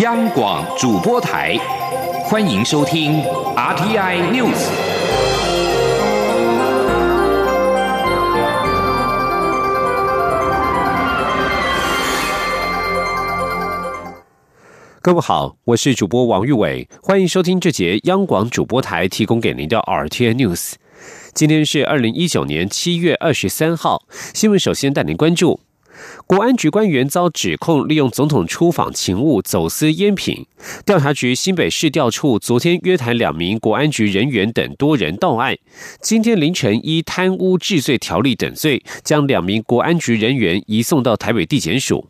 [0.00, 1.58] 央广主播台，
[2.24, 3.20] 欢迎收听
[3.54, 4.70] RTI News。
[15.02, 20.76] 各位好，我是主播王玉伟，欢迎收听这节央广主播台提供给您的 RTI News。
[21.34, 25.60] 今天是二零一九年七月二十三号，新闻首先带您关注。
[26.26, 30.46] 国安局官员遭指控利用总统出访勤务走私烟品，
[30.84, 35.56] 调查局新北市调处昨天约谈两名国安局人员等多人到案，
[36.00, 42.06] 今天凌晨依贪污治罪条例等罪，将两名国安局人员移送到台北地检署。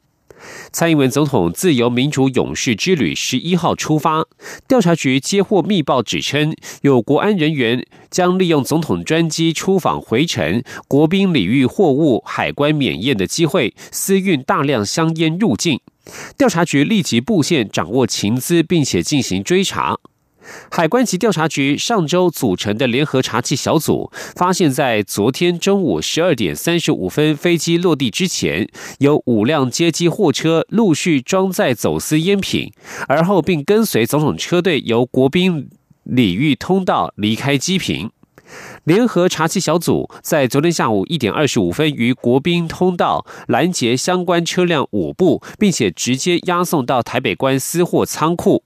[0.72, 4.26] 蔡英文总统自由民主勇士之旅十一号出发，
[4.68, 15.80] 调查局接获密报，指称有国安人员将利用总统专机出访回程，国宾礼遇货物海关免验的机会，私运大量香烟入境。
[16.36, 19.98] 调查局立即布线，掌握情资，并且进行追查。
[20.70, 32.73] 海关及调查局上周组成的联合查缉小组，发现，在昨天中午十二点三十五分飞机落地之前，有五辆接机货车陆续装载走私烟品，
[33.09, 35.68] 而后并跟随总统车队由国宾
[36.04, 38.10] 礼遇通道离开机坪。
[38.82, 48.65] 联合查缉小组在昨天下午一点二十五分于国宾通道拦截相关车辆五部，并且直接押送到台北关私货仓库。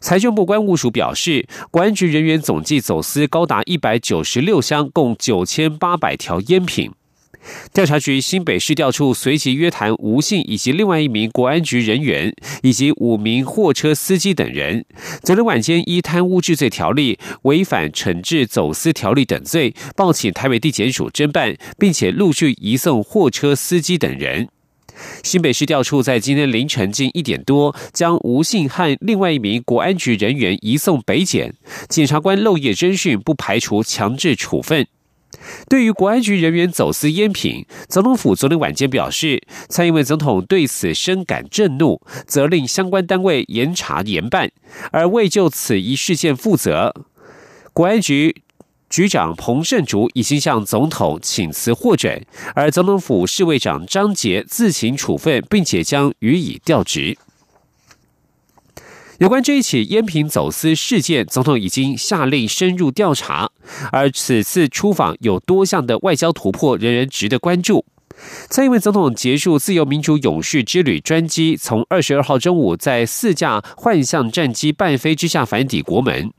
[0.00, 6.90] 财政部关务署表示，国安局人员总计走私高达一百九十六箱，共九千八百条烟品。
[7.72, 14.84] 调查局新北市调处随即约谈吴姓以及另外一名国安局人员，以及五名货车司机等人。
[15.22, 24.48] 昨天晚间依贪污治罪条例、违反惩治走私条例等罪，报请台北地检署侦办，并且陆续移送货车司机等人。
[25.22, 31.54] 新北市调处在今天凌晨近一点多，将吴姓和另外一名国安局人员移送北检。
[31.88, 34.86] 检察官漏夜侦讯，不排除强制处分。
[35.68, 44.50] 对于国安局人员走私烟品，总统府昨天晚间表示，蔡英文总统对此深感震怒，责令相关单位严查严办，
[44.90, 46.94] 而未就此一事件负责。
[47.72, 48.42] 国安局。
[48.90, 57.16] 局长彭胜竹已经向总统请辞获准，而总统府侍卫长张杰自行处分，并且将予以调职。
[59.18, 63.52] 有关这一起烟品走私事件，总统已经下令深入调查，
[63.92, 67.84] 而此次出访有多项的外交突破，仍然值得关注。
[68.48, 76.32] 蔡英文总统结束自由民主勇士之旅专机，从二十二号中午在四架幻象战机伴飞之下返抵国门。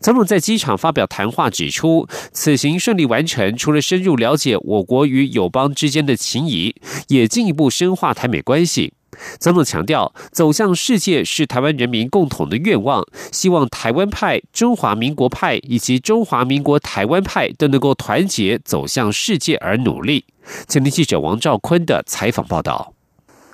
[0.00, 6.76] 总统在机场发表谈话，指出此行顺利完成，除了深入了解我国与友邦之间的情谊，
[7.08, 8.94] 也进一步深化台美关系。
[9.38, 20.24] 总统强调，走向世界是台湾人民共同的愿望，希望台湾派、中华民国派以及中华民国台湾派都能够团结走向世界而努力。
[20.68, 22.92] 前听记者王兆坤的采访报道。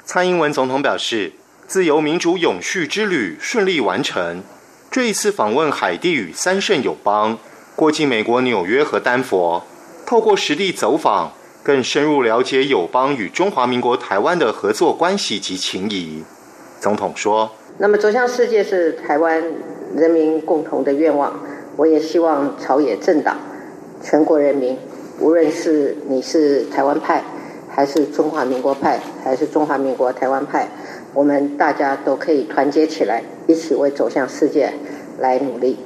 [0.04, 1.32] 蔡英文总统表示，
[1.66, 4.42] 自由民主永续之旅顺利完成。
[4.90, 7.38] 这一次访问海地与三圣友邦，
[7.74, 9.64] 过境美国纽约和丹佛，
[10.04, 16.24] 透过实地走访，更深入了解友邦与中华民国台湾的合作关系及情谊。
[16.80, 19.42] 总统说：“那么走向世界是台湾
[19.94, 21.38] 人民共同的愿望，
[21.76, 23.38] 我也希望朝野政党、
[24.02, 24.76] 全国人民，
[25.20, 27.22] 无论是你是台湾派，
[27.70, 30.68] 还是中华民国派，还是中华民国台湾派。”
[31.14, 34.72] 我们大家都可以团结起来，一起为走向世界
[35.18, 35.76] 来努力。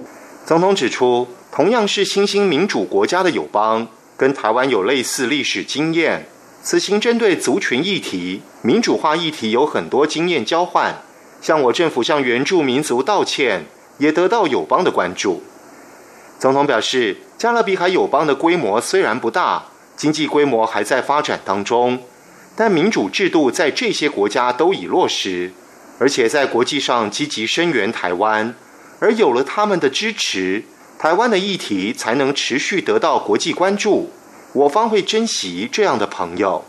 [0.45, 6.27] 总统指出，同样是新兴民主国家的友邦，跟台湾有类似历史经验。
[6.63, 10.97] 此行针对族群议题、民主化议题有很多经验交换。
[11.41, 13.67] 像我政府向原住民族道歉，
[13.99, 15.45] 也得到友邦的关注。
[16.39, 19.67] 总统表示，加勒比海友邦的规模虽然不大，
[19.97, 22.01] 经济规模还在发展当中。
[22.57, 25.53] 但民主制度在这些国家都已落实，
[25.99, 28.55] 而且在国际上积极声援台湾，
[28.99, 30.65] 而有了他们的支持，
[30.99, 34.11] 台湾的议题才能持续得到国际关注。
[34.53, 36.65] 我方会珍惜这样的朋友。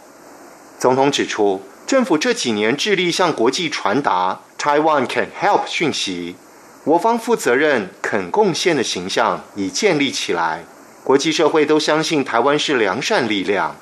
[0.77, 6.35] 总统指出，政府这几年致力向国际传达 “Taiwan can help” 讯息，
[6.83, 10.65] 我方负责任、肯贡献的形象已建立起来，
[11.05, 13.75] 国际社会都相信台湾是良善力量。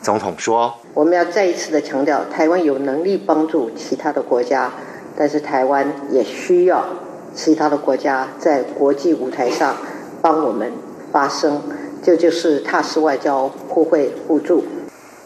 [0.00, 4.70] 总统说：“我们要再一次的强调，台湾有能力帮助其他的国家，
[5.16, 6.86] 但是台湾也需要
[7.34, 9.76] 其他的国家在国际舞台上
[10.20, 10.72] 帮我们
[11.12, 11.62] 发声，
[12.02, 14.64] 这就是踏实外交，互惠互助。”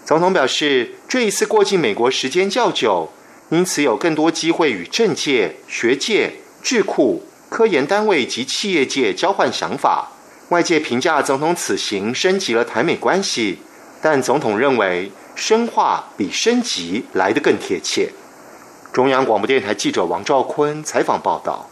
[0.05, 3.09] 总统表示，这一次过境美国时间较久，
[3.51, 10.09] 因此有更多机会与政界、学界、智库、科研单位及企业界交换想法。
[10.49, 13.61] 外界评价总统此行升级了台美关系，
[14.03, 18.11] 但总统认为深化比升级来得更贴切。
[18.93, 21.71] 中央广播电台记者王兆坤采访报道。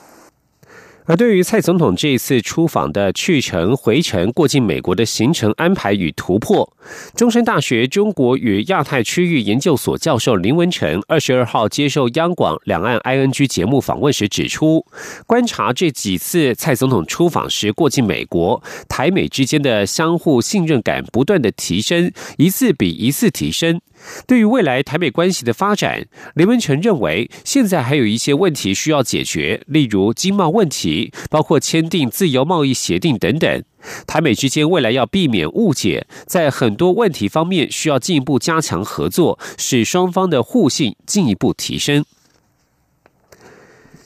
[1.10, 6.72] 而对于蔡总统这一次出访的去程、回程、过境美国的行程安排与突破，
[7.16, 14.86] 中山大学中国与亚太区域研究所教授林文成二十二号接受央广两岸 ING 节目访问时指出，
[15.26, 23.80] 观察这几次蔡总统出访时过境美国，台美之间的相互信任感不断的提升，一次比一次提升。
[24.26, 30.99] 对于未来台美关系的发展，林文成认为，现在还有一些问题需要解决，例如经贸问题，
[31.30, 33.62] 包括签订自由贸易协定等等。
[34.06, 42.04] 台美之间未来要避免误解，在很多问题方面需要进一步加强合作，使双方的互信进一步提升。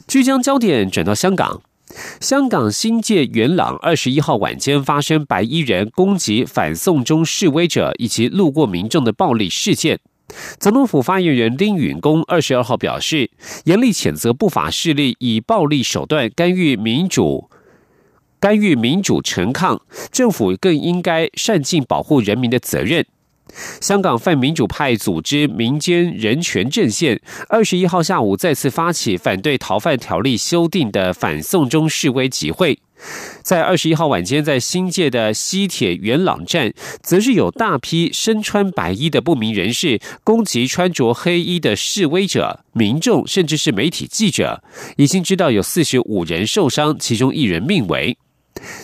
[0.07, 1.63] 即将焦点转到香港。
[2.21, 10.01] 香港新界元朗二十一号晚间发生白衣人攻击反送中示威者以及路过民众的暴力事件。
[10.59, 13.31] 总统府发言人丁允恭二十二号表示，
[13.65, 17.51] 严厉谴责不法势力以暴力手段干预民主、
[18.41, 19.81] 干预民主陈抗，
[20.11, 23.05] 政府更应该善尽保护人民的责任。
[23.81, 32.79] 香港泛民主派组织民间人权阵线二十一号下午再次发起反对逃犯条例修订的反送中示威集会，
[33.45, 44.65] 在二十一号晚间，在新界的西铁元朗站，则是有大批身穿白衣的不明人士攻击穿着黑衣的示威者、民众，甚至是媒体记者。
[44.97, 48.17] 已经知道有四十五人受伤，其中一人命危。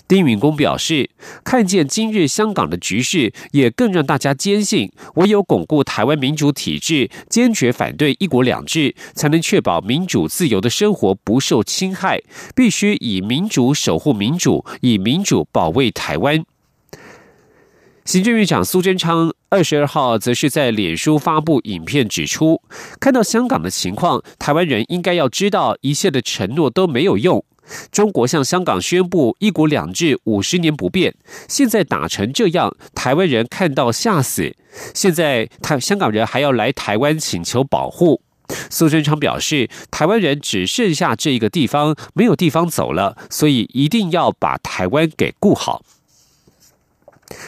[0.09, 1.11] 丁允恭表示，
[1.45, 12.21] 看见今日香港的局势，也更让大家坚信，唯有巩固台湾民主体制，坚决反对一国两制，才能确保民主自由的生活不受侵害。
[12.55, 16.45] 必须以民主守护民主，以民主保卫台湾。
[18.05, 22.61] 行政院长苏贞昌二十二号则是在脸书发布影片，指出，
[22.99, 27.45] 看到香港的情况，台湾人应该要知道，一切的承诺都没有用。
[27.91, 31.15] 中国向香港宣布“一国两制”五十年不变，
[31.49, 34.57] 现在打成这样，台湾人看到吓死。
[34.95, 38.23] 现在台香港人还要来台湾请求保护。
[38.69, 45.83] 苏贞昌表示，台湾人只剩下这一个地方，没有地方走了，所以一定要把台湾给顾好。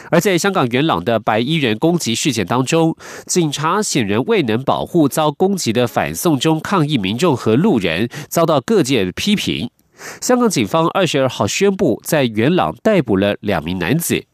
[0.09, 9.69] 而在香港元朗的白衣人攻击事件当中，警察显然未能保护遭攻击的反送中抗议民众和路人，遭到各界批评。
[10.21, 14.25] 香港警方二十二号宣布，在元朗逮捕了两名男子。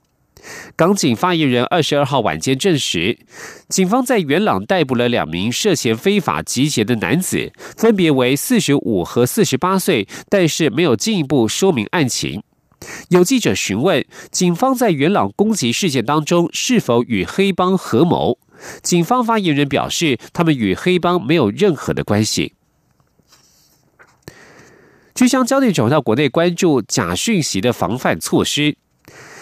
[0.77, 3.19] 港警发言人二十二号晚间证实，
[3.67, 12.41] 警方在元朗逮捕了两名涉嫌非法集结的男子，分别为四十五和四十八岁，但是没有进一步说明案情。
[13.09, 18.39] 有记者询问，警方在元朗攻击事件当中是否与黑帮合谋？
[18.81, 22.53] 警方发言人表示，他们与黑帮没有任何的关系。
[25.19, 28.77] 据将焦点转到国内，关注假讯息的防范措施。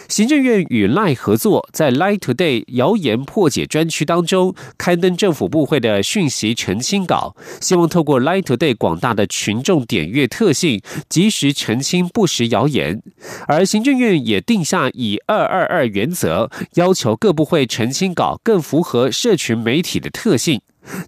[0.07, 13.03] 行政院与赖合作，在 Lie Today 谣言破解专区当中刊登政府部会的讯息澄清稿，希望透过 Lie Today 广大的群众点阅特性，及时澄清不实谣言。
[13.48, 20.60] 而行政院也定下以二二二原则，要求各部会澄清稿更符合社群媒体的特性。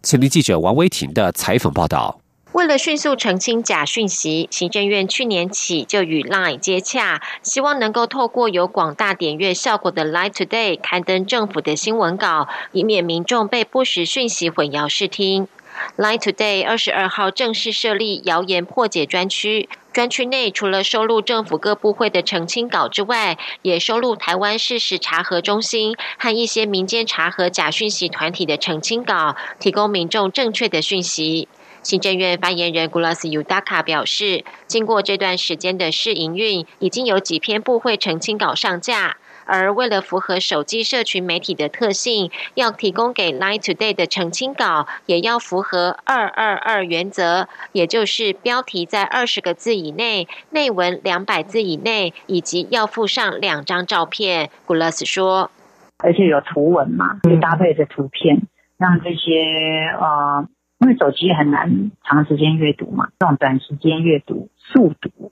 [0.03, 2.21] 前听记者王威婷的采访报道。
[2.51, 15.47] 为了迅速澄清假讯息，行政院去年起就与 Line 接洽，希望能够透过有广大点阅效果的 Line Today 刊登政府的新闻稿，以免民众被不实讯息混淆视听。
[15.95, 31.47] Line Today 二十二号正式设立谣言破解专区，专区内除了收录政府各部会的澄清稿之外，也收录台湾事实查核中心和一些民间查核假讯息团体的澄清稿，提供民众正确的讯息。
[31.89, 39.17] 行政院发言人 Gulas Yudaka 表示，经过这段时间的试营运，已经有几篇部会澄清稿上架。
[39.45, 54.51] 而为了符合手机社群媒体的特性，要提供给 Line Today 的澄清稿，也要符合二二二原则，也就是标题在二十个字以内，内文两百字以内，以及要附上两张照片。
[54.67, 55.49] Gulas 说，
[55.97, 58.43] 而且有图文嘛，就搭配着图片，
[58.77, 60.47] 让这些呃。
[60.79, 65.31] 因为手机很难长时间阅读嘛，这种短时间阅读速读，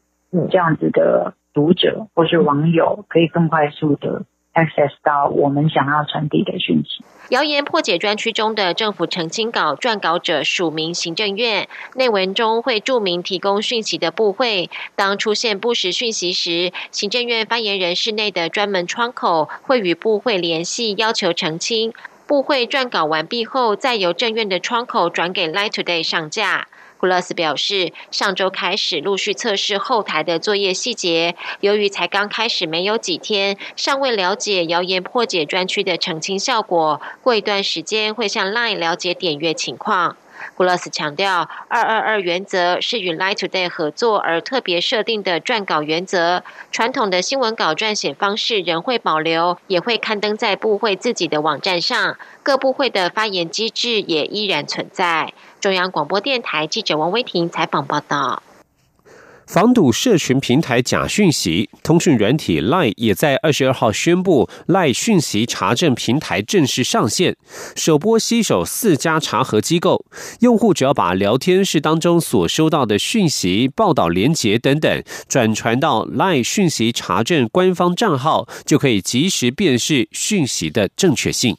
[0.52, 7.04] 这样子的读者或是网友可以更快速的 access 到我们想要传递的讯息。
[7.30, 14.70] 谣言破解专区中的政府澄清稿撰稿者署名行政院，内文中会注明提供讯息的部会。
[14.96, 21.94] 当出现不实讯息时，行政院发言人室内的专门窗口会与部会联系，要求澄清。
[22.28, 26.68] 部会撰稿完毕后，再由政院的窗口转给 Light Today 上架。
[26.98, 37.00] 古勒斯表示，上周开始陆续测试后台的作业细节，由于才刚开始没有几天，尚未了解谣言破解专区的澄清效果。
[37.22, 40.18] 过一段时间会向 Line 了解点阅情况。
[40.56, 55.34] 古勒斯强调，二二二原则是与 Live Today 合作而特别设定的撰稿原则，传统的新闻稿撰写方式仍会保留，也会刊登在部会自己的网站上，各部会的发言机制也依然存在。
[55.60, 58.44] 中央广播电台记者王威婷采访报道。
[59.48, 67.38] 防堵社群平台假讯息，通讯软体 Line 也在二十二号宣布，Line 讯息查证平台正式上线，
[67.74, 70.06] 首波携手四家查核机构，
[70.42, 81.56] 用户只要把聊天室当中所收到的讯息、报道连结等等转传到 Line 讯息查证官方账号，就可以及时辨识讯息的正确性。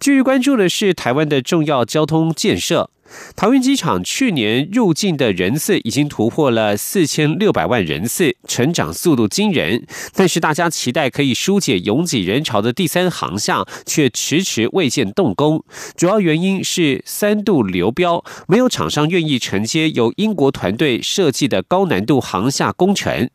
[0.00, 2.88] 继续关注的是台湾的重要交通建设。
[3.36, 9.86] 桃园机场去年入境的人次已经突破了四千六百万人次，成长速度惊人。
[10.14, 15.64] 但是大家期待可以疏解拥挤人潮的第三航厦，却迟迟未见动工。
[15.96, 23.28] 主要原因是三度流标，没有厂商愿意承接由英国团队设计的高难度航厦工程。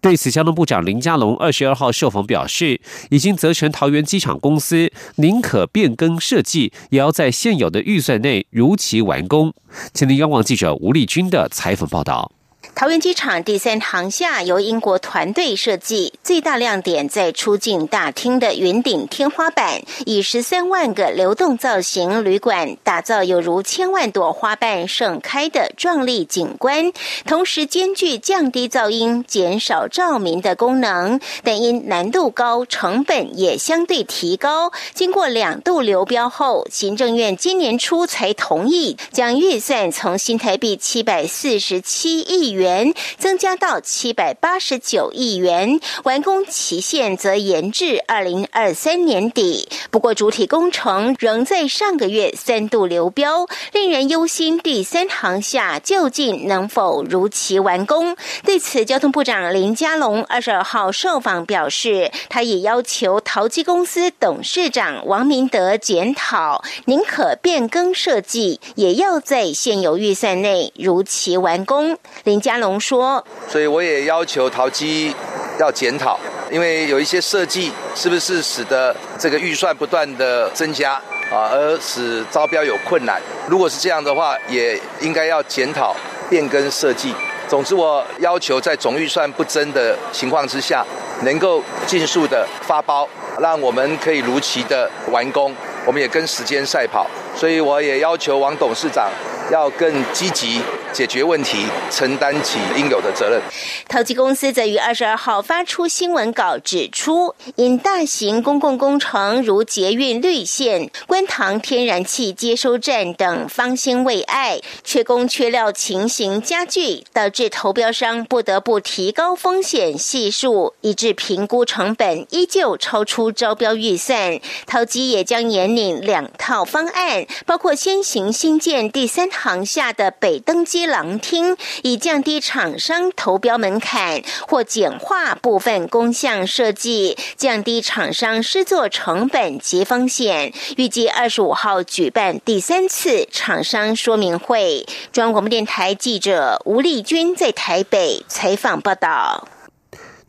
[0.00, 9.52] 对此，交通部长林佳龙二十二号受访表示，已经责成桃园机场公司宁可变更设计，也要在现有的预算内如期完工。
[9.92, 12.32] 前听央广记者吴立军的采访报道。
[12.78, 26.92] 桃园机场第三航厦由英国团队设计，最大亮点在出境大厅的云顶天花板，以十三万个流动造型旅馆打造有如千万朵花瓣盛开的壮丽景观，
[27.26, 31.18] 同时兼具降低噪音、减少照明的功能。
[31.42, 34.70] 但因难度高，成本也相对提高。
[34.94, 42.67] 经过两度流标后，行政院今年初才同意将预算从新台币七百四十七亿元。
[42.68, 49.66] 元增加到七百八十九亿元，完工期限则延至二零二三年底。
[49.90, 54.58] 不过，主体工程仍在上个月三度流标，令人忧心。
[54.58, 58.14] 第三航厦究竟能否如期完工？
[58.44, 71.96] 对此，交通部长林佳龙二十二号受访表示，他也要求淘机公司董事长王明德检讨，宁可变更设计，也要在现有预算内如期完工。
[72.24, 72.57] 林佳。
[72.60, 75.14] 龙说：“所以我也要求淘机
[75.58, 76.18] 要检讨，
[76.50, 80.92] 因为有一些设计是不是使得这个预算不断的增加
[81.30, 83.20] 啊，而使招标有困难。
[83.48, 85.94] 如果是这样的话，也应该要检讨
[86.28, 87.14] 变更设计。
[87.48, 90.84] 总之，我要求在总预算不增的情况之下，
[91.22, 93.08] 能够尽速的发包，
[93.40, 95.54] 让我们可以如期的完工。
[95.86, 99.10] 我们也跟时间赛跑，所以我也要求王董事长。”
[99.50, 100.60] 要更积极
[100.92, 103.40] 解决问题，承担起应有的责任。
[103.88, 124.40] 投机公司则于二十二号发出新闻稿，指出因大型公共工程如捷运绿线、观塘天然气接收站等方兴未艾，缺工缺料情形加剧，导致投标商不得不提高风险系数，以致评估成本依旧超出招标预算。
[124.66, 129.28] 投机也将引领两套方案，包括先行新建第三。
[129.30, 140.52] 航下的北登机廊厅，以降低厂商投标门槛或简化部分工项设计，降低厂商施作成本及风险。
[140.76, 144.86] 预计二十五号举办第三次厂商说明会。
[145.10, 149.48] 中央广播电台记者吴丽君在台北采访报道。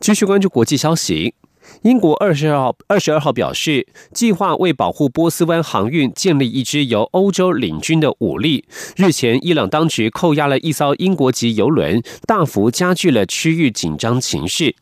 [0.00, 1.34] 继续关注国际消息。
[1.82, 8.64] 英国二十二号二十二号表示，计划为保护波斯湾航运建立一支由欧洲领军的武力。
[8.96, 14.74] 日前，伊朗当局扣押了一艘英国籍油轮，大幅加剧了区域紧张情势。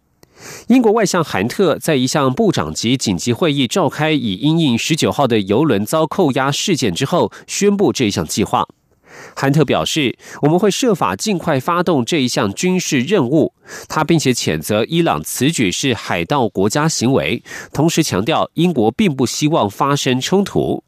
[0.69, 8.67] 英国外相韩特在一项部长级紧急会议召开，以因应十九号的油轮遭扣押事件之后，宣布这一项计划。
[9.37, 13.55] 韩特表示，我们会设法尽快发动这一项军事任务。
[13.89, 20.83] 他并且谴责伊朗此举是海盗国家行为，同时强调英国并不希望发生冲突。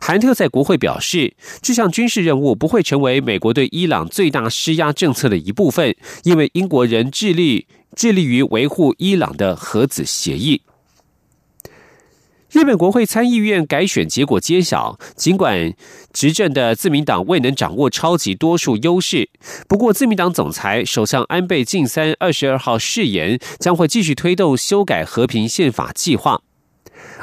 [0.00, 5.94] 韩特在国会表示，这项军事任务不会成为美国对伊朗最大施压政策的一部分，
[6.24, 10.62] 因为英国人致力致力于维护伊朗的核子协议。
[12.52, 15.74] 日本国会参议院改选结果揭晓，尽管
[16.12, 19.28] 执政的自民党未能掌握超级多数优势，
[19.68, 26.40] 不过自民党总裁首相安倍晋三二十二号誓言，将会继续推动修改和平宪法计划。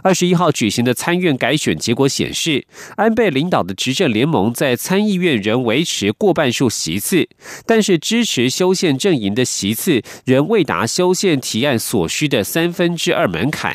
[0.04, 7.30] 二十一号举行的参院改选结果显示，安倍领导的执政联盟在参议院仍维持过半数席次，
[7.66, 13.74] 但是支持修宪阵营的席次仍未达修宪提案所需的三分之二门槛。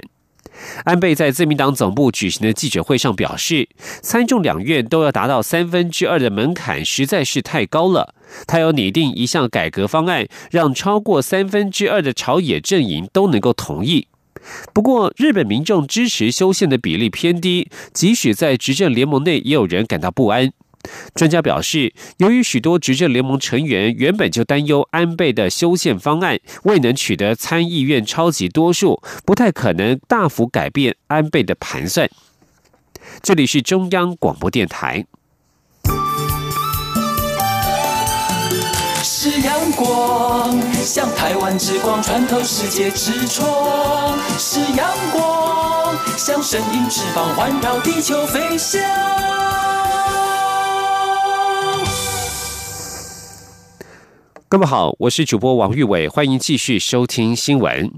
[0.85, 3.69] 安倍在自民党总部举行的记者会上表示，
[4.03, 8.15] 参众两院都要达到三分之二的门槛实在是太高了。
[8.47, 14.09] 他要拟定一项改革方案，让超过三分之二的朝野阵营都能够同意。
[14.73, 20.53] 不过，日本民众支持修宪的比例偏低，即使在执政联盟内，也有人感到不安。
[21.15, 32.09] 专家表示，由于许多执政联盟成员原本就担忧安倍的修宪方案未能取得参议院超级多数，不太可能大幅改变安倍的盘算。
[33.23, 35.05] 这里是中央广播电台。
[39.03, 49.38] 是阳光，像台湾之光穿透世界之窗；是阳光，像神鹰翅膀环绕地球飞翔。
[54.51, 57.93] 各位好，我是主播王玉伟，欢迎继续收听新闻。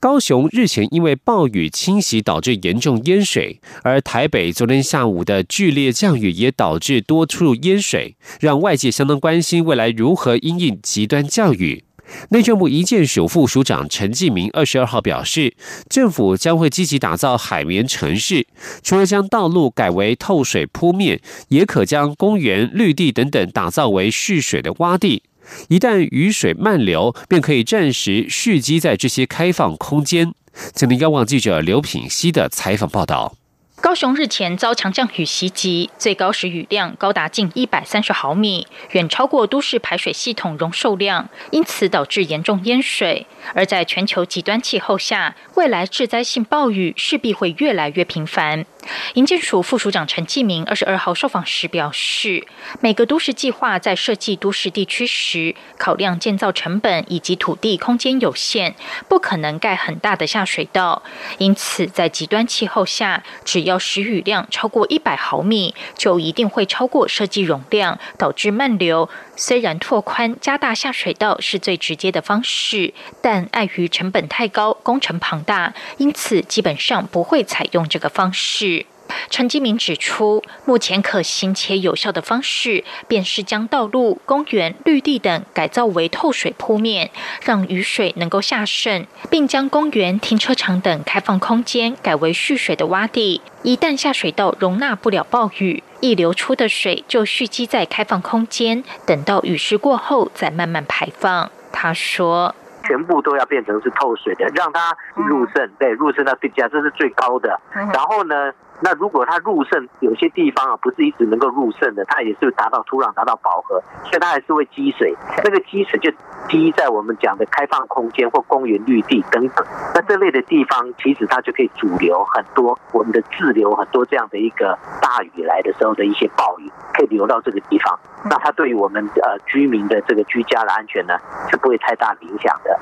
[0.00, 11.84] 高雄日前因为暴雨侵袭导致严重淹水，而台北昨天下午的剧烈降雨也导致多处淹水，让外界相当关心未来如何因应极端降雨。
[12.30, 15.54] 内政部一建署副署长陈继明二十二号表示，
[15.88, 18.48] 政府将会积极打造海绵城市，
[18.82, 25.22] 除了将道路改为透水铺面，也可将公园、绿地等等打造为蓄水的洼地。
[25.68, 30.32] 一旦雨水漫流，便可以暂时蓄积在这些开放空间。
[30.74, 33.34] 请听央广记者刘品希的采访报道。
[33.82, 43.26] 高雄日前遭强降雨袭击，最高时雨量高达近一百三十毫米，远超过都市排水系统容受量，因此导致严重淹水。
[43.54, 48.66] 而在全球极端气候下，未来致灾性暴雨势必会越来越频繁。
[49.14, 52.46] 营建署副署长陈继明二十二号受访时表示，
[52.80, 58.74] 每个都市计划在设计都市地区时，考量建造成本以及土地空间有限，
[59.08, 61.02] 不可能盖很大的下水道。
[61.38, 69.08] 因此，在极端气候下，只要时雨量超过一百毫米，就一定会超过设计容量，导致漫流。
[69.36, 78.79] 虽然拓宽、加大下水道是最直接的方式，但碍于成本太高、工程庞大，因此基本上不会采用这个方式。
[79.28, 87.10] 陈基明指出，目前可行且有效的方式，便是将道路、公园、绿地等改造为透水铺面，
[87.44, 93.40] 让雨水能够下渗，并将公园、停车场等开放空间改为蓄水的洼地。
[93.62, 101.50] 一旦下水道容纳不了暴雨，溢流出的水就蓄积在开放空间，等到雨势过后再慢慢排放。
[101.72, 102.54] 他说。
[102.82, 107.60] 全部都要变成是透水的，让它入渗，对，入渗到地下，这是最高的。
[107.72, 108.52] 然后呢？
[108.82, 115.14] 那如果它入渗，有些地方啊不是一直能够入渗的，它也是达到土壤达到饱和，所以它还是会积水。
[115.44, 116.10] 那个积水就
[116.48, 119.66] 积在我们讲的开放空间或公园绿地等等。
[119.94, 127.98] 那这类的地方，其实它就可以主流很多我们的自流很多这样的一个大雨来的时候的一些暴雨，可以流到这个地方。
[128.24, 131.14] 那它对于我们呃居民的这个居家的安全呢，
[131.50, 132.78] 是不会太大影响的。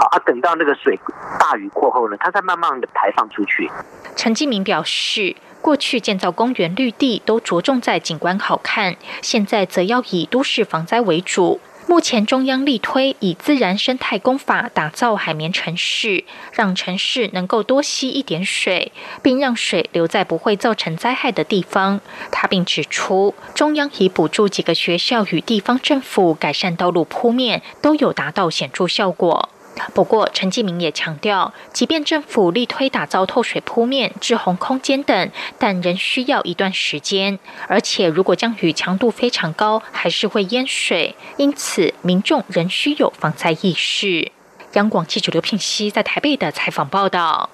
[0.00, 0.98] 好啊，等到那个水
[1.38, 3.70] 大雨过后呢，它再慢慢的排放出去。
[4.14, 5.27] 陈继明表示，
[5.60, 11.60] 过去建造公园绿地都着重在景观好看，现在则要以都市防灾为主。
[11.86, 18.92] 目前中央力推以自然生态工法打造海绵城市，让城市能够多吸一点水，
[19.22, 22.02] 并让水留在不会造成灾害的地方。
[22.30, 29.48] 他并指出，中央已补助几个学校与地方政府改善道路铺面，都有达到显著效果。
[29.94, 37.38] 不过，陈继明也强调，即便政府力推打造透水铺面、滞洪空间等，但仍需要一段时间。
[37.66, 44.32] 而且，如果降雨强度非常高，还是会淹水，因此民众仍需有防灾意识。
[44.74, 47.48] 央广记者刘聘熙在台北的采访报道。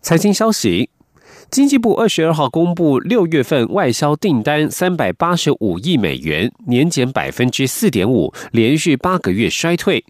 [0.00, 0.88] 财经消息。
[1.50, 10.04] 经济部二十二号公布六月份外销订单三百八十五亿美元，年减百分之四点五，连续八个月衰退。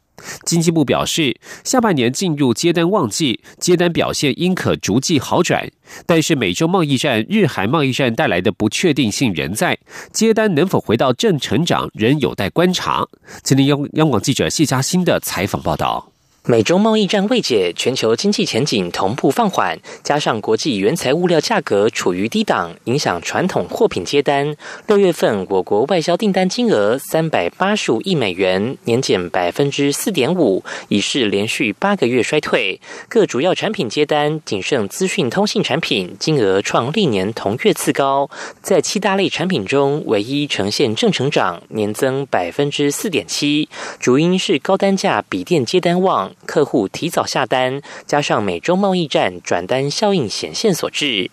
[0.44, 5.70] 经济部表示，下半年进入接单旺季，接单表现应可逐季好转。
[6.06, 9.78] 但是，美洲贸易战、日韩贸易战带来的不确定性仍在，
[10.10, 13.06] 接单能否回到正成长，仍有待观察。
[13.42, 16.15] 今天央央广记者谢嘉欣的采访报道。
[16.48, 24.54] 美中贸易战未解，全球经济前景同步放缓，加上国际原材物料价格处于低档，影响传统货品接单。
[24.86, 32.80] 六月份我国外销订单金额三百八十五亿美元，年减百分之四点五，已是连续八个月衰退。
[33.08, 38.30] 各主要产品接单仅剩资讯通信产品，金额创历年同月次高，
[38.62, 46.32] 在七大类产品中唯一呈现正成长，年增百分之四点七，主因是高单价笔电接单旺。
[46.44, 51.30] 客户提早下单，加上美中贸易战转单效应显现所致。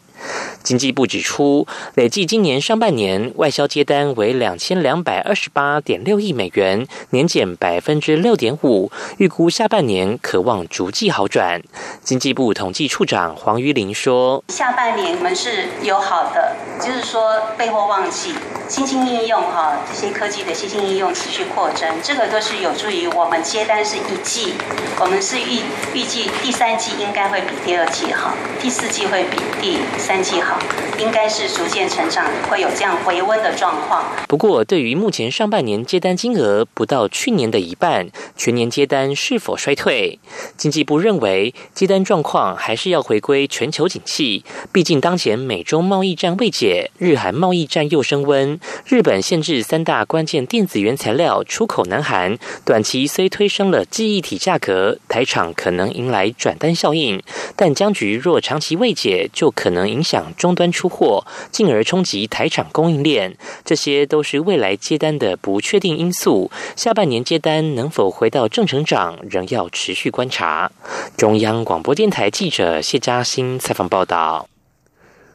[0.63, 8.89] 经济部指出，累计今年上半年外销接单为两千两百二十八点六亿美元，年减百分之六点五。
[9.17, 11.61] 预估下半年可望逐季好转。
[12.03, 18.33] 经济部统计处长黄玉玲说：“下半年我们是有好的，就是说备货旺季，
[18.67, 24.55] 新兴应用哈这些科技的新兴应用持续扩增，这个都是有助于我们接单是一季，
[24.99, 25.61] 我们是预
[25.93, 30.57] 预计第三季应该会比第二季好，第四季会比第三。”季好，
[30.97, 34.05] 应该是逐渐成长，会有这样回温的状况。
[34.29, 40.17] 不过，对于目前上半年接单金额不到去年的一半，全年接单是否衰退？
[40.55, 44.45] 经济部认为，接单状况还是要回归全球景气。
[44.71, 57.19] 毕竟，当前美中贸易战未解，日韩贸易战又升温，日本限制三大关键电子原材料出口南韩，短期虽推升了记忆体价格，台厂可能迎来转单效应，
[57.55, 60.03] 但僵局若长期未解，就可能影。
[60.03, 66.51] 响终端出货，进而冲击台厂供应链，这些都是未来接单的不确定因素。
[66.75, 70.69] 下半年接单能否回到正成长，仍要持续观察。
[71.15, 74.52] 中央广播电台记者谢嘉欣采访报道。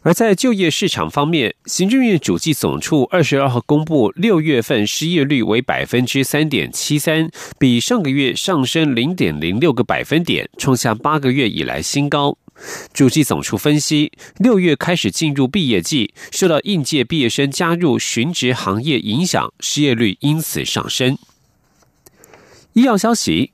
[0.08, 12.38] 而在就业市场方面，行政院主计总处二十二号公布，六月份失业率为百分之三点七三，比上个月上升零点零六个百分点，创下八个月以来新高。
[12.94, 21.18] 主计总处分析，六月开始进入毕业季，受到应届毕业生加入寻职行业影响，失业率因此上升。
[22.72, 23.52] 医药消息，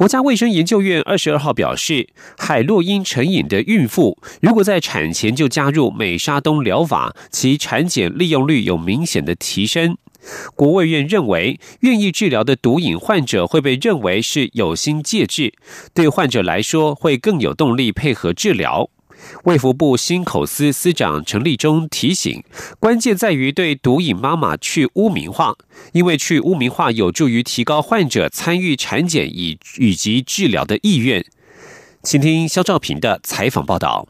[0.00, 2.08] 国家卫生研究院二十二号表示，
[2.38, 9.98] 海洛因成瘾的孕妇，如果在产前就加入美沙东疗法，其产检利用率有明显的提升。
[10.56, 15.52] 国卫院认为，愿意治疗的毒瘾患者会被认为是有心戒治，
[15.92, 18.88] 对患者来说会更有动力配合治疗。
[19.44, 22.42] 卫福部新口司司长陈立忠提醒，
[22.78, 25.56] 关键在于对毒瘾妈妈去污名化，
[25.92, 31.24] 因为去污名化有助于提高患者参与产检以以及治疗的意愿。
[32.02, 34.08] 请听肖兆平的采访报道。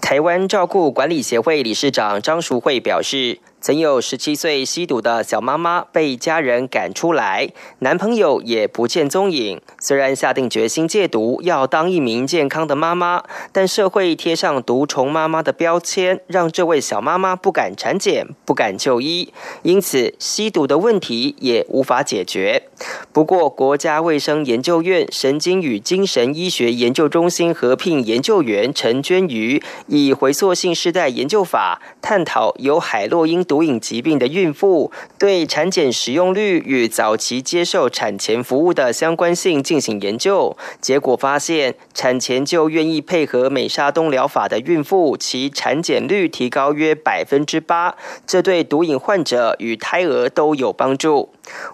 [0.00, 3.38] 台湾照顾管理协会理事长张淑慧表示。
[3.62, 7.48] 曾有十七岁吸毒的小妈妈被家人赶出来，
[7.78, 9.60] 男朋友也不见踪影。
[9.78, 13.22] 虽然下定决心戒毒，要当一名健康的妈妈，
[13.52, 22.64] 但社会贴上毒虫妈妈的标签，让这位小妈妈不敢产检、不敢就医，因此吸毒的问题也无法解决。
[23.12, 33.46] 不过，国家卫生研究院神经与精神医学研究中心合聘研究员陈娟瑜，以回溯性世代研究法探讨有海洛因。
[33.52, 47.94] 毒瘾疾病的孕妇对产检使用率与早期接受产前服务的相关性进行研究，结果发现，产前就愿意配合美沙东疗法的孕妇，其产检率提高约百分之八，
[48.26, 51.28] 这对毒瘾患者与胎儿都有帮助。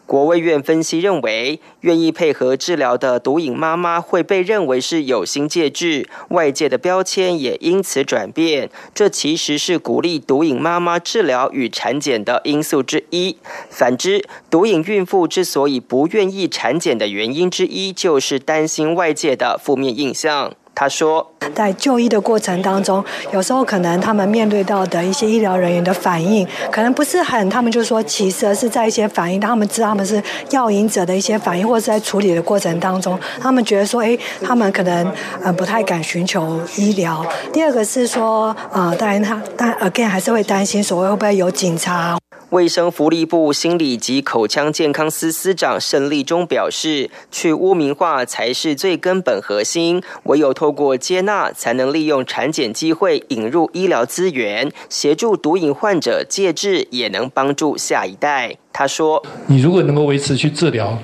[0.06, 8.70] 国卫院分析认为，愿意配合治疗的毒瘾妈妈会被认为是有心戒治，外界的标签也因此转变。
[8.94, 13.36] 这其实是鼓励毒瘾妈妈治疗与产检的因素之一。
[13.68, 20.54] 反之，毒瘾孕妇之所以不愿意产检的原因之一，就是担心外界的负面印象。
[20.78, 35.12] 他说，在就医的过程当中，有时候可能他们面对到的一些医疗人员的反应，可能不是很，他们就说其实是在一些反应，他们知道他们是药瘾者的一些反应，或者在处理的过程当中，他们觉得说，哎，他们可能
[35.42, 37.26] 呃不太敢寻求医疗。
[37.52, 42.16] 第二个是说，呃，当然他但 again 还是会担心，所谓会不会有警察。
[42.50, 58.54] 卫生福利部心理及口腔健康司司长盛立忠表示，去污名化才是最根本核心，唯有透透过接纳，才能利用产检机会引入医疗资源，协助毒瘾患者戒治，也能帮助下一代。
[58.70, 60.98] 他说：“你如果能够维持去治疗，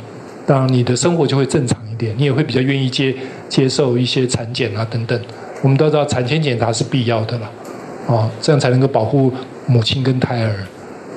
[0.47, 3.17] 当然你的生活就会正常一点，你也会比较愿意接
[3.49, 5.19] 接受一些产检啊等等。
[5.63, 7.51] 我们都知道产前检查是必要的了，
[8.09, 9.33] 哦，这样才能够保护
[9.65, 10.53] 母亲跟胎儿。”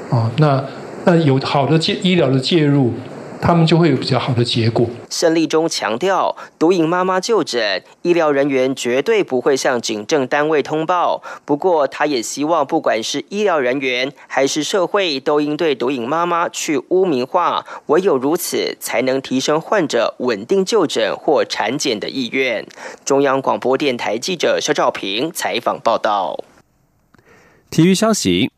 [0.10, 0.64] 啊，那
[1.04, 2.94] 那有好的介医疗的介入，
[3.42, 4.88] 他们就会有比较好的结果。
[5.10, 11.22] 胜利中强调，毒瘾妈妈就诊，医疗人员绝对不会向警政单位通报。
[11.46, 22.66] 不过，他也希望不管是医疗人员还是社会，都应对毒瘾妈妈去污名化，唯有如此，才能提升患者稳定就诊或产检的意愿。
[23.06, 26.44] 中央广播电台记者肖兆平采访报道。
[27.70, 28.50] 体育消息。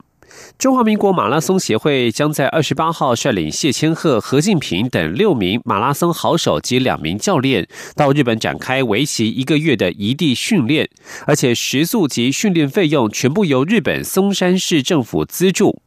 [0.60, 10.90] 中华民国马拉松协会将在二十八号率领谢千鹤、何敬平等六名马拉松好手及两名教练到日本展开为期一个月的异地训练，
[11.26, 15.82] 而且食宿及训练费用全部由日本松山市政府资助。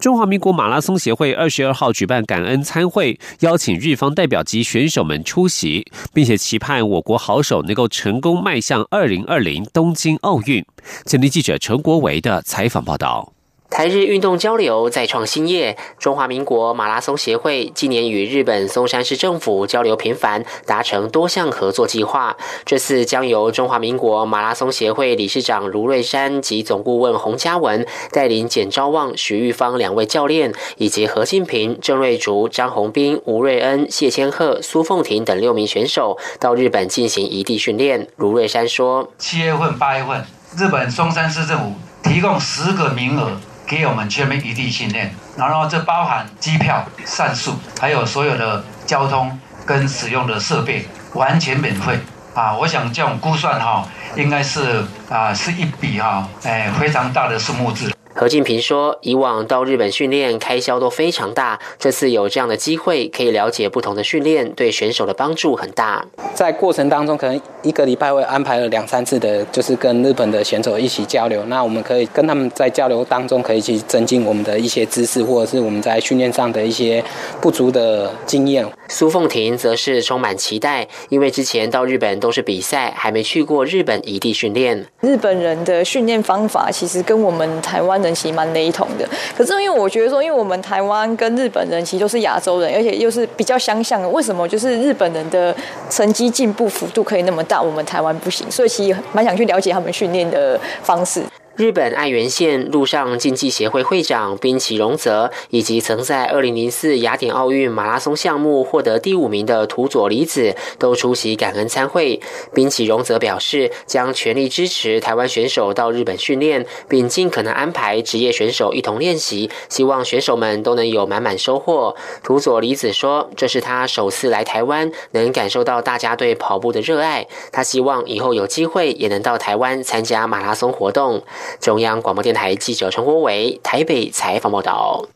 [0.00, 10.64] 中华民国马拉松协会二十二号举办感恩参会，邀请日方代表及选手们出席，并且期盼我国好手能够成功迈向二零二零东京奥运。
[11.06, 13.34] 前天记者陈国维的采访报道。
[13.70, 22.36] 台日运动交流再创新业，中华民国马拉松协会今年与日本松山市政府交流频繁，达成多项合作计划。
[22.64, 38.08] 这次将由中华民国马拉松协会理事长卢瑞山及总顾问洪嘉文带领简昭旺、许玉芳两位教练，以及何庆平、郑瑞竹、张宏斌、吴瑞恩、谢千鹤、苏凤婷等六名选手到日本进行异地训练。
[38.16, 40.24] 卢瑞山说：“七月份、八月份，
[40.56, 51.98] 日本松山市政府提供十个名额。”给我们全面一地训练，然后这包含机票、膳宿，还有所有的交通跟使用的设备，完全免费
[52.34, 52.56] 啊！
[52.56, 57.92] 我想这种估算哈，应该是啊是一笔哈，哎非常大的数目字。
[58.14, 66.04] 何敬平说：“以往到日本训练开销都非常大，这次有这样的机会，可以了解不同的训练，对选手的帮助很大。
[66.34, 71.44] 在过程当中，可能一个礼拜会安排了两三次的，就是跟日本的选手一起交流。
[71.46, 77.02] 那我们可以跟他们在交流当中，可以去增进我们的一些知识，或者是我们在训练上的一些
[77.40, 84.86] 不足的经验。”苏凤婷则是充满期待，因为之前到日本都是比赛，还没去过日本异地训练。
[85.02, 88.08] 日本人的训练方法其实跟我们台湾人。
[88.18, 95.54] 其实蛮雷同的，可是因为我觉得说，因为我们台湾跟日本人其实都是亚洲人，而且又是比较相像的，为什么就是日本人的
[95.88, 98.50] 成绩进步幅度可以那么大，我们台湾不行？
[98.50, 101.22] 所以其实蛮想去了解他们训练的方式。
[101.58, 112.20] 日本爱媛县陆上竞技协会会长滨崎荣泽，以及曾在二零零四雅典奥运马拉松项目获得第五名的土佐梨子，都出席感恩参会。
[112.54, 121.96] 滨崎荣泽表示，将全力支持台湾选手到日本训练，并尽可能安排职业选手一同练习，希望选手们都能有满满收获。
[122.22, 127.26] 土佐梨子说，这是他首次来台湾，能感受到大家对跑步的热爱。
[127.50, 131.24] 他希望以后有机会也能到台湾参加马拉松活动。
[131.60, 135.08] 中央广播电台记者陈国伟台北采访报道。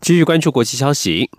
[0.00, 1.30] 继续关注国际消息，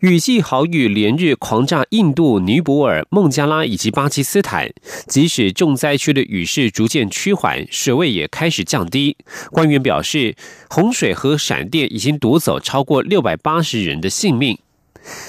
[0.00, 4.70] 雨季豪雨连日狂炸印度、尼泊尔、孟加拉以及巴基斯坦，
[5.06, 9.16] 即使重灾区的雨势逐渐趋缓，水位也开始降低。
[9.50, 10.36] 官员表示，
[10.68, 14.58] 洪水和闪电已经夺走超过六百八十人的性命。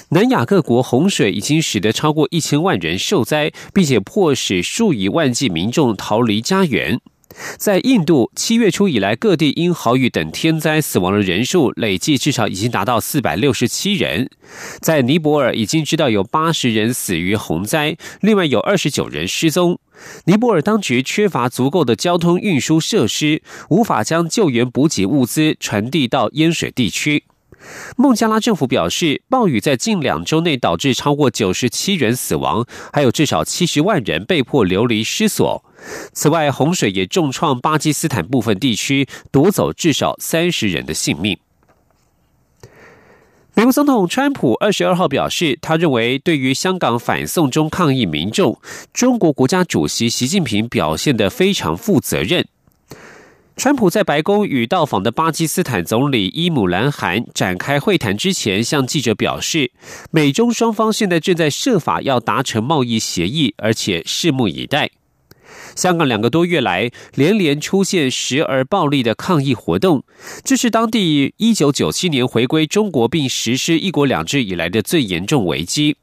[0.10, 7.00] 南亚各国洪水已经使得超过一千万人受灾，并且迫使数以万计民众逃离家园。
[7.58, 14.30] 在印度，七月初以来，各地因豪雨等天灾死亡的人数累计至少已经达到四百六十七人。
[14.80, 19.80] 在尼泊尔，已经知道有八十人死于洪灾，另外有二十九人失踪。
[20.26, 27.24] 尼泊尔当局缺乏足够的交通运输设施，无法将救援补给物资传递到淹水地区。
[27.96, 35.64] 孟加拉政府表示，暴雨在近两周内导致超过九十七人死亡，还有至少七十万人被迫流离失所。
[36.14, 41.38] 此外，洪水也重创巴基斯坦部分地区，夺走至少三十人的性命。
[43.56, 48.60] 美国总统川普二十二号表示，他认为对于香港反送中抗议民众，
[48.92, 52.48] 中国国家主席习近平表现得非常负责任。
[53.56, 59.72] 川普在白宫与到访的巴基斯坦总理伊姆兰汗展开会谈之前，向记者表示，
[60.10, 64.90] 美中双方现在正在设法要达成贸易协议，而且拭目以待。
[65.76, 70.04] 香港两个多月来连连出现时而暴力的抗议活动，
[70.44, 75.98] 这是当地一九九七年回归中国并实施“一国两制”以来的最严重危机。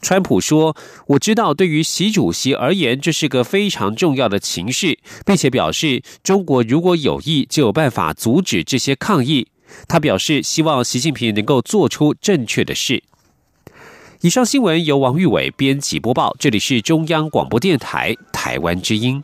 [0.00, 0.76] 川普说
[1.08, 9.48] ：“我知道，对于习主席而言，这是个非常重要的情势，并且表示，中国如果有意，就有办法阻止这些抗议。
[9.88, 13.02] 他表示，希望习近平能够做出正确的事。”
[14.20, 19.22] 以上新闻由王玉伟编辑播报，这里是中央广播电台台湾之音。